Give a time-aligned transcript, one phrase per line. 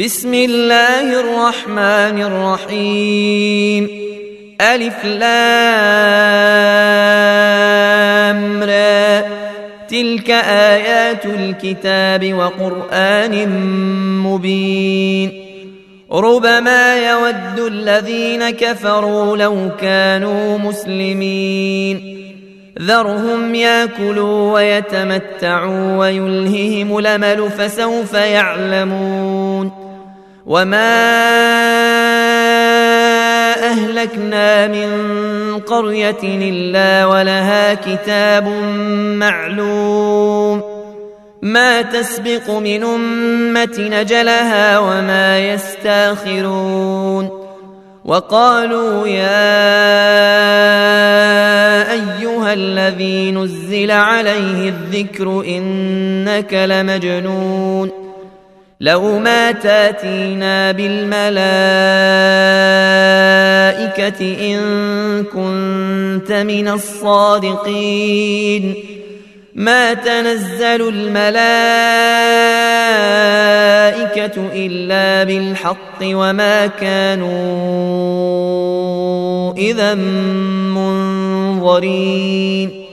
[0.00, 3.88] بسم الله الرحمن الرحيم.
[4.60, 5.22] ألف لام
[8.62, 9.20] را.
[9.88, 13.48] تلك آيات الكتاب وقرآن
[14.22, 15.32] مبين.
[16.12, 22.20] ربما يود الذين كفروا لو كانوا مسلمين.
[22.82, 29.83] ذرهم ياكلوا ويتمتعوا ويلههم الأمل فسوف يعلمون.
[30.46, 30.94] وما
[33.54, 34.88] اهلكنا من
[35.58, 38.48] قريه الا ولها كتاب
[39.18, 40.62] معلوم
[41.42, 47.44] ما تسبق من امه نجلها وما يستاخرون
[48.04, 49.44] وقالوا يا
[51.92, 58.03] ايها الذي نزل عليه الذكر انك لمجنون
[58.84, 61.40] لو ما تاتينا بالملائكة
[64.20, 68.74] إن كنت من الصادقين.
[69.54, 71.24] ما تنزل الملائكة
[74.54, 77.34] إلا بالحق وما كانوا
[79.56, 79.94] إذا
[81.54, 82.83] منظرين.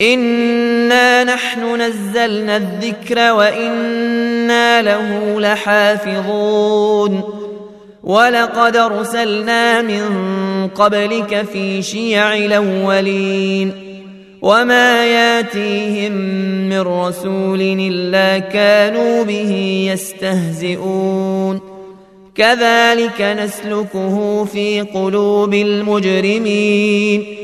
[0.00, 7.22] انا نحن نزلنا الذكر وأنا له لحافظون
[8.04, 10.04] ولقد ارسلنا من
[10.68, 13.72] قبلك في شيع الاولين
[14.42, 16.12] وما ياتيهم
[16.68, 19.50] من رسول الا كانوا به
[19.92, 21.60] يستهزئون
[22.34, 27.43] كذلك نسلكه في قلوب المجرمين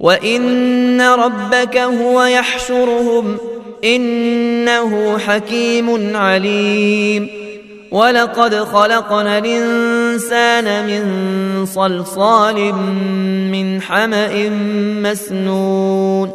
[0.00, 3.36] وان ربك هو يحشرهم
[3.84, 7.28] انه حكيم عليم
[7.90, 12.74] ولقد خلقنا الانسان من صلصال
[13.52, 14.48] من حما
[15.02, 16.32] مسنون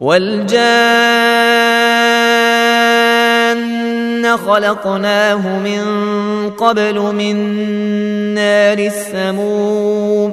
[0.00, 0.68] والجان
[4.36, 5.84] خلقناه من
[6.50, 7.36] قبل من
[8.34, 10.32] نار السموم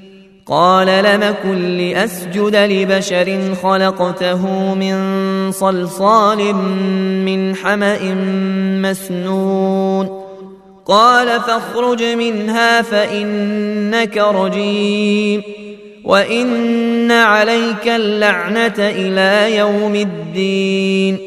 [0.45, 4.95] قال لم كن لأسجد لبشر خلقته من
[5.51, 6.55] صلصال
[7.25, 7.99] من حمأ
[8.81, 10.21] مسنون.
[10.85, 15.41] قال فاخرج منها فإنك رجيم.
[16.03, 21.17] وإن عليك اللعنة إلى يوم الدين.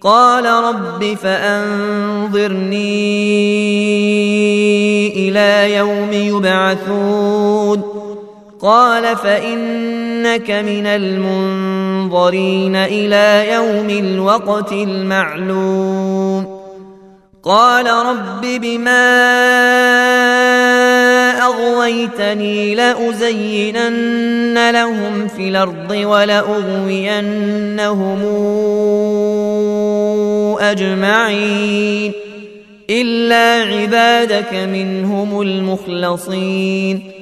[0.00, 2.88] قال رب فأنظرني
[5.28, 7.61] إلى يوم يبعثون.
[8.62, 16.62] قال فإنك من المنظرين إلى يوم الوقت المعلوم.
[17.42, 19.02] قال رب بما
[21.42, 26.58] أغويتني لأزينن لهم في الأرض ولأغوينهم
[30.60, 32.12] أجمعين.
[32.90, 37.21] إلا عبادك منهم المخلصين.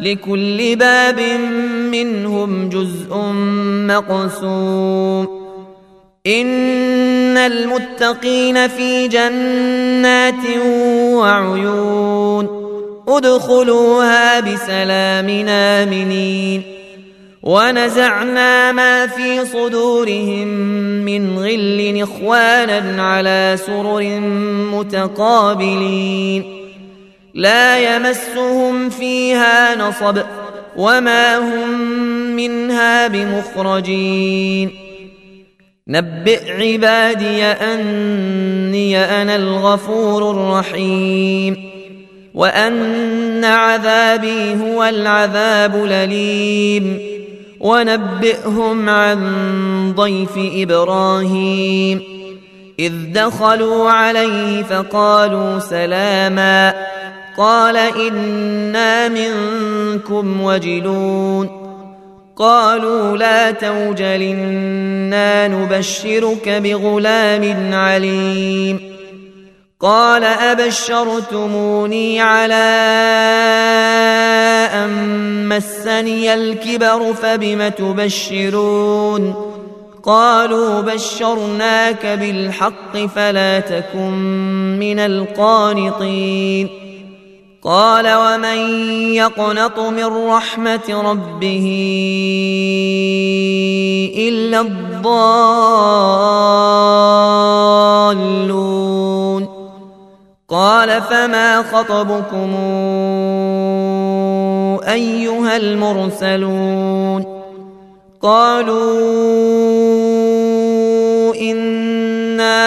[0.00, 1.20] لكل باب
[1.92, 3.16] منهم جزء
[3.88, 5.48] مقسوم.
[6.26, 10.58] إن المتقين في جنات
[11.12, 12.48] وعيون.
[13.08, 16.62] ادخلوها بسلام آمنين.
[17.42, 20.48] ونزعنا ما في صدورهم
[21.04, 24.20] من غل إخوانا على سرر
[24.78, 26.67] متقابلين.
[27.38, 30.18] لا يمسهم فيها نصب
[30.76, 31.70] وما هم
[32.36, 34.70] منها بمخرجين.
[35.88, 41.70] نبئ عبادي أني أنا الغفور الرحيم.
[42.34, 46.98] وأن عذابي هو العذاب الأليم.
[47.60, 52.02] ونبئهم عن ضيف إبراهيم.
[52.78, 56.74] إذ دخلوا عليه فقالوا سلاما.
[57.38, 61.68] قال إنا منكم وجلون.
[62.36, 68.98] قالوا لا توجل إنا نبشرك بغلام عليم.
[69.80, 72.54] قال أبشرتموني على
[74.74, 79.34] أن مسني الكبر فبم تبشرون؟
[80.02, 84.12] قالوا بشرناك بالحق فلا تكن
[84.78, 86.87] من القانطين.
[87.62, 88.58] قال ومن
[89.14, 91.66] يقنط من رحمة ربه
[94.16, 95.18] إلا الضالون
[100.48, 102.54] قال فما خطبكم
[104.88, 107.38] أيها المرسلون
[108.22, 108.98] قالوا
[111.34, 112.58] إنا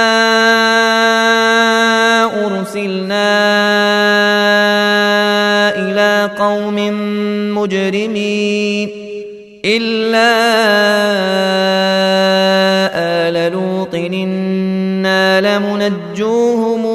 [2.46, 4.21] أرسلنا
[6.72, 8.90] قوم مجرمين
[9.66, 10.32] إلا
[12.96, 16.86] آل لوط إنا لمنجوهم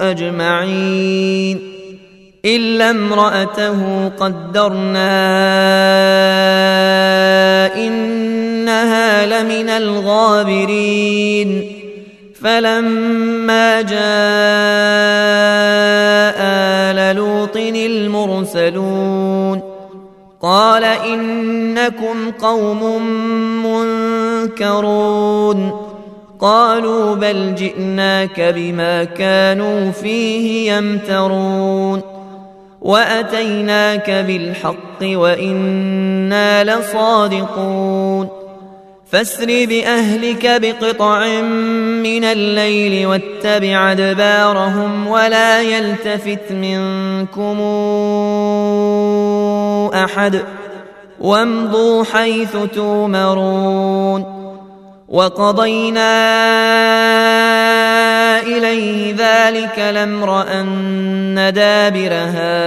[0.00, 1.58] أجمعين
[2.44, 5.16] إلا امرأته قدرنا
[7.76, 10.96] إنها لمن الغابرين
[12.42, 15.75] فلما جاء
[18.54, 19.60] المرسلون
[20.40, 23.02] قال إنكم قوم
[24.46, 25.86] منكرون
[26.40, 32.02] قالوا بل جئناك بما كانوا فيه يمترون
[32.80, 38.28] وأتيناك بالحق وإنا لصادقون
[39.10, 41.40] فاسر بأهلك بقطع
[42.02, 47.60] من الليل واتبع أدبارهم ولا يلتفت منكم
[49.94, 50.42] أحد
[51.20, 54.36] وامضوا حيث تومرون
[55.08, 56.12] وقضينا
[58.40, 62.66] إليه ذلك الأمر أن دابر هؤلاء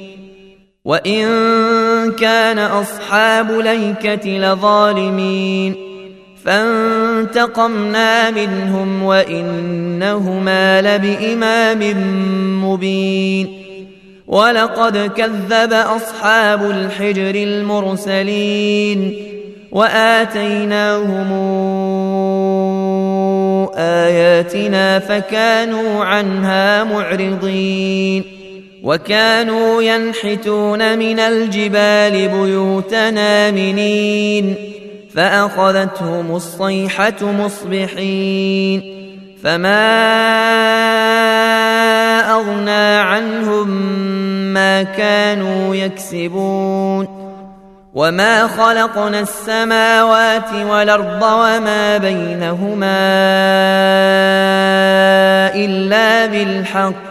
[0.85, 5.75] وان كان اصحاب ليكه لظالمين
[6.45, 11.79] فانتقمنا منهم وانهما لبامام
[12.65, 13.47] مبين
[14.27, 19.15] ولقد كذب اصحاب الحجر المرسلين
[19.71, 21.31] واتيناهم
[23.77, 28.40] اياتنا فكانوا عنها معرضين
[28.83, 34.55] وكانوا ينحتون من الجبال بيوتنا آمنين
[35.15, 39.01] فأخذتهم الصيحة مصبحين
[39.43, 39.91] فما
[42.31, 43.67] أغنى عنهم
[44.53, 47.21] ما كانوا يكسبون
[47.93, 53.01] وما خلقنا السماوات والأرض وما بينهما
[55.55, 57.10] إلا بالحق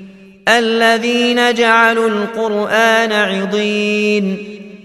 [0.47, 4.37] الذين جعلوا القرآن عضين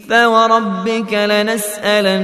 [0.08, 2.16] فوربك لنسألنهم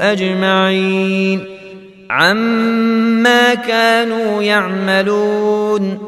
[0.00, 1.44] أجمعين.
[2.10, 5.98] عما كانوا يعملون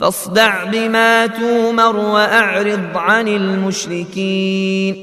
[0.00, 4.96] فاصدع بما تومر وأعرض عن المشركين.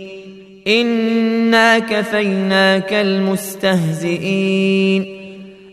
[0.67, 4.47] إنا كفيناك المستهزئين.